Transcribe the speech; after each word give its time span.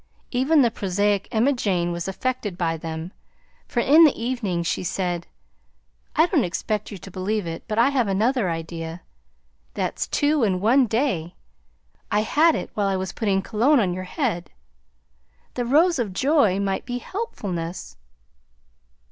Even 0.31 0.63
the 0.63 0.71
prosaic 0.71 1.27
Emma 1.31 1.53
Jane 1.53 1.91
was 1.91 2.07
affected 2.07 2.57
by 2.57 2.75
them, 2.75 3.13
for 3.67 3.81
in 3.81 4.03
the 4.03 4.19
evening 4.19 4.63
she 4.63 4.83
said, 4.83 5.27
"I 6.15 6.25
don't 6.25 6.43
expect 6.43 6.89
you 6.89 6.97
to 6.97 7.11
believe 7.11 7.45
it, 7.45 7.65
but 7.67 7.77
I 7.77 7.89
have 7.89 8.07
another 8.07 8.49
idea, 8.49 9.03
that's 9.75 10.07
two 10.07 10.41
in 10.43 10.59
one 10.59 10.87
day; 10.87 11.35
I 12.09 12.21
had 12.21 12.55
it 12.55 12.71
while 12.73 12.87
I 12.87 12.95
was 12.97 13.13
putting 13.13 13.43
cologne 13.43 13.79
on 13.79 13.93
your 13.93 14.05
head. 14.05 14.49
The 15.53 15.65
rose 15.65 15.99
of 15.99 16.13
joy 16.13 16.59
might 16.59 16.87
be 16.87 16.97
helpfulness." 16.97 17.95